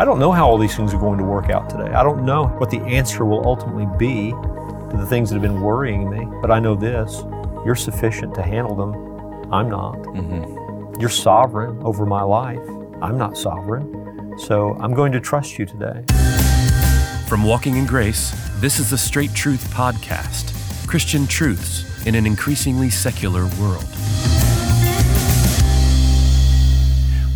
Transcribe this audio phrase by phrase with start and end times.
[0.00, 1.92] I don't know how all these things are going to work out today.
[1.92, 5.60] I don't know what the answer will ultimately be to the things that have been
[5.60, 7.22] worrying me, but I know this
[7.66, 9.52] you're sufficient to handle them.
[9.52, 9.96] I'm not.
[9.96, 10.98] Mm-hmm.
[10.98, 12.66] You're sovereign over my life.
[13.02, 14.38] I'm not sovereign.
[14.38, 16.02] So I'm going to trust you today.
[17.28, 20.56] From Walking in Grace, this is the Straight Truth Podcast
[20.88, 23.84] Christian truths in an increasingly secular world.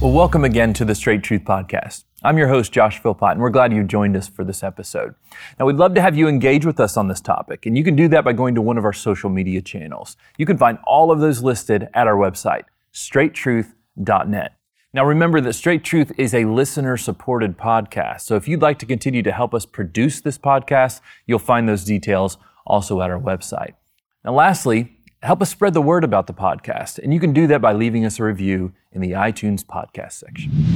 [0.00, 2.04] Well, welcome again to the Straight Truth Podcast.
[2.24, 5.14] I'm your host, Josh Philpott, and we're glad you joined us for this episode.
[5.60, 7.94] Now, we'd love to have you engage with us on this topic, and you can
[7.94, 10.16] do that by going to one of our social media channels.
[10.38, 12.62] You can find all of those listed at our website,
[12.94, 14.56] straighttruth.net.
[14.94, 18.22] Now, remember that Straight Truth is a listener supported podcast.
[18.22, 21.84] So if you'd like to continue to help us produce this podcast, you'll find those
[21.84, 23.74] details also at our website.
[24.24, 26.98] Now, lastly, help us spread the word about the podcast.
[26.98, 30.73] And you can do that by leaving us a review in the iTunes podcast section.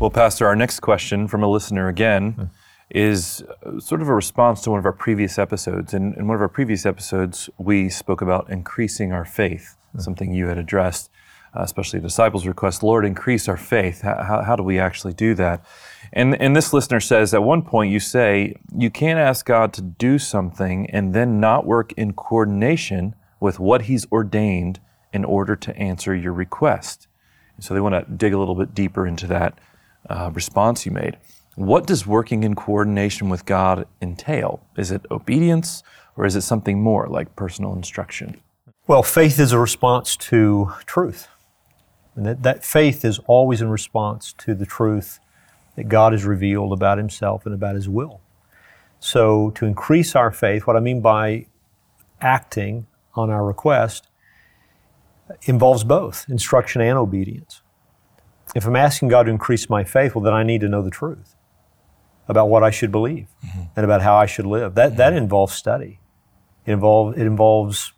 [0.00, 2.44] Well, Pastor, our next question from a listener again hmm.
[2.88, 5.92] is uh, sort of a response to one of our previous episodes.
[5.92, 10.00] In, in one of our previous episodes, we spoke about increasing our faith, hmm.
[10.00, 11.10] something you had addressed,
[11.54, 14.00] uh, especially a disciples' request Lord, increase our faith.
[14.00, 15.62] How, how, how do we actually do that?
[16.14, 19.82] And, and this listener says at one point you say, you can't ask God to
[19.82, 24.80] do something and then not work in coordination with what He's ordained
[25.12, 27.06] in order to answer your request.
[27.58, 29.58] So they want to dig a little bit deeper into that
[30.10, 31.16] uh, response you made.
[31.54, 34.60] What does working in coordination with God entail?
[34.76, 35.82] Is it obedience
[36.16, 38.40] or is it something more like personal instruction?
[38.86, 41.28] Well, faith is a response to truth.
[42.16, 45.20] And that, that faith is always in response to the truth
[45.76, 48.20] that God has revealed about Himself and about His will.
[48.98, 51.46] So, to increase our faith, what I mean by
[52.20, 54.08] acting on our request
[55.44, 57.62] involves both instruction and obedience.
[58.54, 60.90] If I'm asking God to increase my faith, well, then I need to know the
[60.90, 61.36] truth
[62.28, 63.62] about what I should believe mm-hmm.
[63.76, 64.74] and about how I should live.
[64.74, 64.98] That, mm-hmm.
[64.98, 66.00] that involves study.
[66.66, 67.92] It, involve, it involves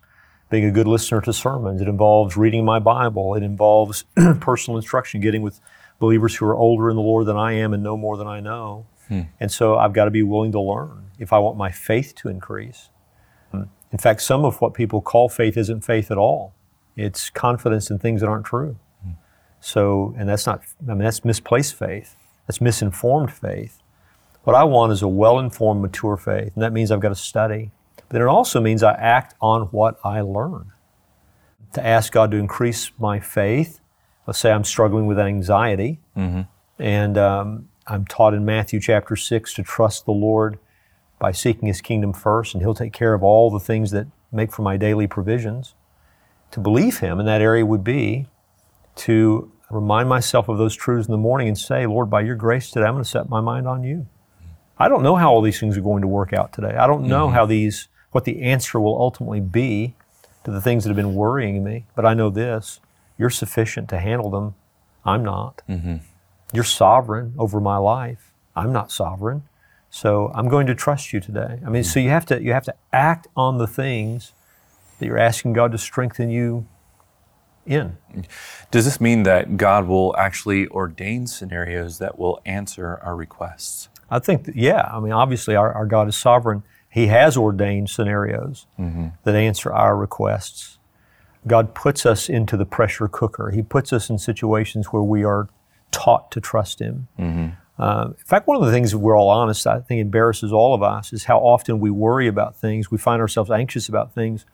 [0.51, 1.81] being a good listener to sermons.
[1.81, 3.35] It involves reading my Bible.
[3.35, 4.05] It involves
[4.41, 5.61] personal instruction, getting with
[5.99, 8.41] believers who are older in the Lord than I am and know more than I
[8.41, 8.87] know.
[9.09, 9.23] Hmm.
[9.41, 12.29] And so I've got to be willing to learn if I want my faith to
[12.29, 12.91] increase.
[13.93, 16.55] In fact, some of what people call faith isn't faith at all.
[16.97, 18.79] It's confidence in things that aren't true.
[19.63, 22.17] So, and that's not, I mean, that's misplaced faith.
[22.47, 23.79] That's misinformed faith.
[24.43, 26.51] What I want is a well informed, mature faith.
[26.55, 27.71] And that means I've got to study.
[27.97, 30.73] But then it also means I act on what I learn.
[31.75, 33.79] To ask God to increase my faith,
[34.27, 36.43] let's say I'm struggling with anxiety, mm-hmm.
[36.83, 40.59] and um, I'm taught in Matthew chapter 6 to trust the Lord
[41.21, 44.53] by seeking His kingdom first, and He'll take care of all the things that make
[44.53, 45.75] for my daily provisions.
[46.51, 48.27] To believe Him in that area would be
[48.97, 52.71] to remind myself of those truths in the morning and say, Lord, by your grace
[52.71, 54.07] today, I'm going to set my mind on you.
[54.79, 56.75] I don't know how all these things are going to work out today.
[56.75, 57.35] I don't know mm-hmm.
[57.35, 59.95] how these, what the answer will ultimately be
[60.45, 62.81] to the things that have been worrying me, but I know this
[63.19, 64.55] you're sufficient to handle them.
[65.05, 65.63] I'm not.
[65.69, 65.97] Mm-hmm.
[66.53, 68.33] You're sovereign over my life.
[68.57, 69.45] I'm not sovereign.
[69.91, 71.61] So I'm going to trust you today.
[71.65, 71.83] I mean, mm-hmm.
[71.83, 74.33] so you have to you have to act on the things
[74.99, 76.67] that you're asking God to strengthen you
[77.67, 77.97] in.
[78.71, 83.89] Does this mean that God will actually ordain scenarios that will answer our requests?
[84.11, 84.91] I think, that, yeah.
[84.93, 86.63] I mean, obviously, our, our God is sovereign.
[86.89, 89.09] He has ordained scenarios mm-hmm.
[89.25, 90.79] that answer our requests.
[91.47, 93.51] God puts us into the pressure cooker.
[93.51, 95.49] He puts us in situations where we are
[95.91, 97.09] taught to trust Him.
[97.19, 97.83] Mm-hmm.
[97.83, 100.75] Uh, in fact, one of the things, if we're all honest, I think embarrasses all
[100.75, 102.91] of us is how often we worry about things.
[102.91, 104.45] We find ourselves anxious about things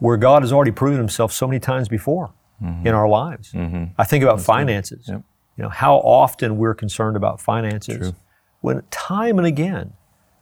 [0.00, 2.86] where God has already proven Himself so many times before mm-hmm.
[2.86, 3.52] in our lives.
[3.52, 3.84] Mm-hmm.
[3.96, 5.06] I think about That's finances.
[5.08, 5.22] Yep.
[5.56, 8.14] You know how often we're concerned about finances, True.
[8.60, 9.92] when time and again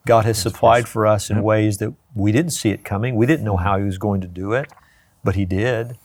[0.07, 1.45] God has That's supplied for us in yep.
[1.45, 3.15] ways that we didn't see it coming.
[3.17, 3.65] We didn't know mm-hmm.
[3.65, 4.73] how He was going to do it
[5.25, 5.99] but he did.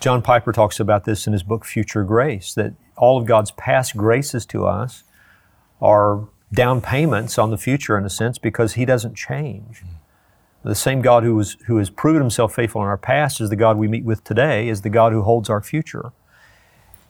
[0.00, 3.96] John Piper talks about this in his book Future Grace that all of God's past
[3.96, 5.04] graces to us
[5.80, 9.82] are down payments on the future in a sense because he doesn't change.
[10.64, 13.56] The same God who, was, who has proven himself faithful in our past is the
[13.56, 16.12] God we meet with today, is the God who holds our future.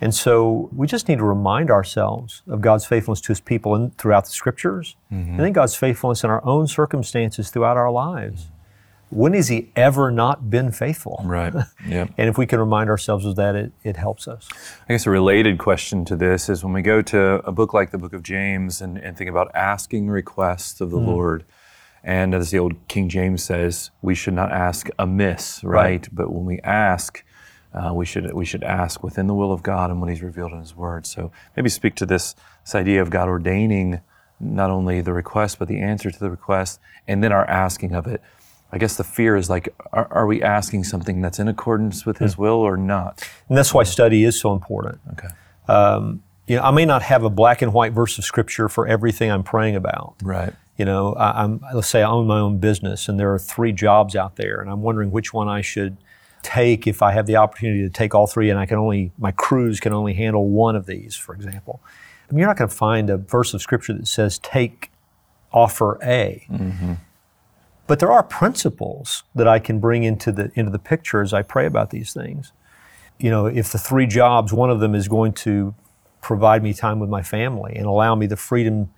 [0.01, 3.93] And so we just need to remind ourselves of God's faithfulness to his people in,
[3.93, 5.31] throughout the scriptures, mm-hmm.
[5.31, 8.49] and then God's faithfulness in our own circumstances throughout our lives
[9.15, 11.21] when has he ever not been faithful?
[11.25, 11.55] Right.
[11.87, 12.07] Yeah.
[12.17, 14.49] and if we can remind ourselves of that, it, it helps us.
[14.89, 17.91] I guess a related question to this is when we go to a book like
[17.91, 21.07] the book of James and, and think about asking requests of the mm.
[21.07, 21.45] Lord,
[22.05, 25.83] and as the old King James says, we should not ask amiss, right?
[25.83, 26.09] right.
[26.13, 27.25] But when we ask,
[27.73, 30.53] uh, we should we should ask within the will of God and what He's revealed
[30.53, 31.07] in His Word.
[31.07, 34.03] So maybe speak to this this idea of God ordaining
[34.39, 36.79] not only the request but the answer to the request,
[37.09, 38.21] and then our asking of it.
[38.71, 42.19] I guess the fear is like, are, are we asking something that's in accordance with
[42.19, 43.23] His will or not?
[43.49, 45.01] And that's why study is so important.
[45.13, 45.29] Okay.
[45.69, 48.87] Um, you know, I may not have a black and white verse of scripture for
[48.87, 50.17] everything I'm praying about.
[50.23, 50.53] Right.
[50.77, 53.73] You know, I, am let's say I own my own business and there are three
[53.73, 55.97] jobs out there, and I'm wondering which one I should
[56.43, 59.31] take if I have the opportunity to take all three, and I can only my
[59.31, 61.81] crews can only handle one of these, for example.
[62.29, 64.91] I mean, you're not going to find a verse of scripture that says take
[65.53, 66.47] offer A.
[66.51, 66.95] Mm-hmm.
[67.87, 71.43] But there are principles that I can bring into the into the picture as I
[71.43, 72.53] pray about these things.
[73.19, 75.75] You know, if the three jobs, one of them is going to
[76.21, 78.91] provide me time with my family and allow me the freedom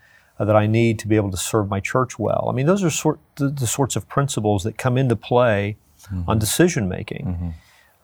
[0.45, 2.47] that I need to be able to serve my church well.
[2.49, 6.29] I mean, those are sort the, the sorts of principles that come into play mm-hmm.
[6.29, 7.27] on decision making.
[7.27, 7.49] Mm-hmm.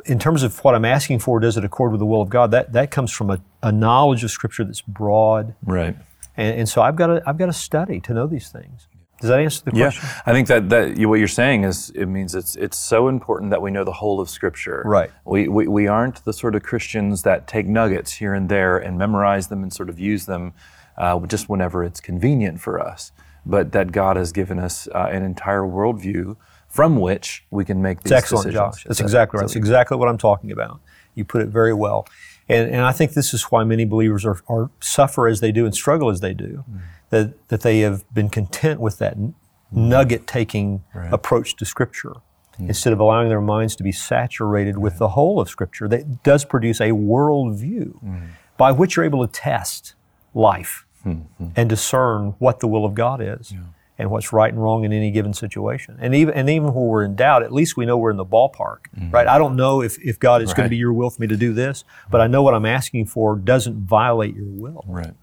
[0.05, 2.51] In terms of what I'm asking for, does it accord with the will of God?
[2.51, 5.95] That that comes from a, a knowledge of Scripture that's broad, right?
[6.37, 8.89] And, and, so I've got to I've got to study to know these things.
[9.23, 10.03] Does that answer the question?
[10.05, 13.07] Yeah, I think that that you, what you're saying is it means it's it's so
[13.07, 14.83] important that we know the whole of Scripture.
[14.85, 15.13] Right.
[15.25, 18.99] We, we we aren't the sort of Christians that take nuggets here and there and
[18.99, 20.55] memorize them and sort of use them
[20.99, 23.13] uh, just whenever it's convenient for us,
[23.47, 26.37] but that God has given us uh, an entire worldview
[26.67, 28.75] from which we can make these it's excellent, decisions.
[28.75, 28.85] Josh.
[28.85, 29.43] That's that, exactly right.
[29.45, 30.81] That's exactly what I'm talking about.
[31.15, 32.09] You put it very well.
[32.53, 35.65] And, and I think this is why many believers are, are suffer as they do
[35.65, 36.81] and struggle as they do, mm.
[37.11, 39.35] that, that they have been content with that mm.
[39.73, 41.13] nugget taking right.
[41.13, 42.15] approach to Scripture
[42.61, 42.69] mm.
[42.69, 44.83] instead of allowing their minds to be saturated right.
[44.83, 48.29] with the whole of Scripture that does produce a worldview mm.
[48.57, 49.95] by which you're able to test
[50.35, 51.49] life mm-hmm.
[51.57, 53.53] and discern what the will of God is.
[53.53, 53.61] Yeah.
[54.03, 57.05] And what's right and wrong in any given situation, and even and even when we're
[57.05, 59.13] in doubt, at least we know we're in the ballpark, mm-hmm.
[59.13, 59.29] right?
[59.29, 60.57] I don't know if, if God is right.
[60.57, 62.67] going to be your will for me to do this, but I know what I'm
[62.67, 65.15] asking for doesn't violate your will, right?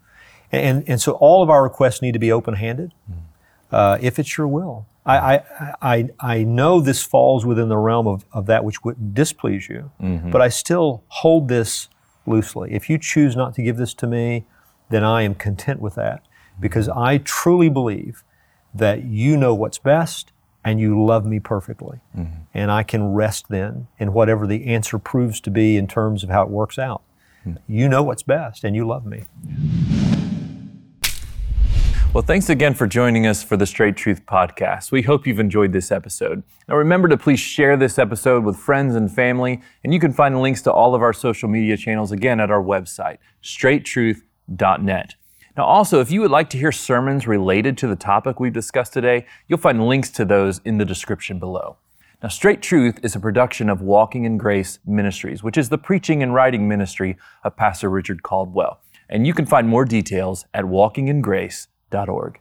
[0.50, 3.74] And and so all of our requests need to be open handed, mm-hmm.
[3.74, 4.86] uh, if it's your will.
[5.04, 9.14] I, I, I, I know this falls within the realm of, of that which wouldn't
[9.14, 10.30] displease you, mm-hmm.
[10.30, 11.90] but I still hold this
[12.24, 12.72] loosely.
[12.72, 14.46] If you choose not to give this to me,
[14.88, 16.24] then I am content with that
[16.58, 18.24] because I truly believe
[18.74, 20.32] that you know what's best
[20.64, 22.00] and you love me perfectly.
[22.16, 22.42] Mm-hmm.
[22.52, 26.30] And I can rest then in whatever the answer proves to be in terms of
[26.30, 27.02] how it works out.
[27.46, 27.72] Mm-hmm.
[27.72, 29.24] You know what's best and you love me.
[32.12, 34.90] Well, thanks again for joining us for the Straight Truth Podcast.
[34.90, 36.42] We hope you've enjoyed this episode.
[36.68, 40.42] Now, remember to please share this episode with friends and family, and you can find
[40.42, 44.24] links to all of our social media channels again at our website, straighttruth.com
[44.58, 45.14] net.
[45.60, 48.94] Now, also, if you would like to hear sermons related to the topic we've discussed
[48.94, 51.76] today, you'll find links to those in the description below.
[52.22, 56.22] Now, Straight Truth is a production of Walking in Grace Ministries, which is the preaching
[56.22, 58.80] and writing ministry of Pastor Richard Caldwell.
[59.10, 62.40] And you can find more details at walkingingrace.org.